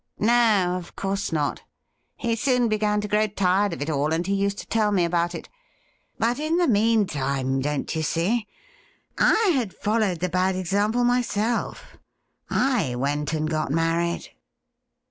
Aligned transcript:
'No, 0.19 0.77
of 0.79 0.95
course 0.95 1.31
not. 1.31 1.61
He 2.15 2.35
soon 2.35 2.67
began 2.67 3.01
to 3.01 3.07
grow 3.07 3.27
tired 3.27 3.71
of 3.71 3.83
it 3.83 3.89
all, 3.91 4.11
and 4.13 4.25
he 4.25 4.33
used 4.33 4.57
to 4.57 4.65
tell 4.65 4.91
me 4.91 5.05
about 5.05 5.35
it. 5.35 5.47
But 6.17 6.39
in 6.39 6.57
the 6.57 6.67
mean 6.67 7.05
44 7.05 7.13
THE 7.13 7.19
RIDDLE 7.33 7.37
RING 7.37 7.45
time, 7.45 7.59
don't 7.61 7.95
you 7.95 8.01
see, 8.01 8.47
I 9.19 9.51
had 9.53 9.75
followed 9.75 10.19
the 10.19 10.27
bad 10.29 10.55
example 10.55 11.03
myself: 11.03 11.99
I 12.49 12.95
went 12.95 13.33
and 13.33 13.47
got 13.47 13.71
married.'' 13.71 14.29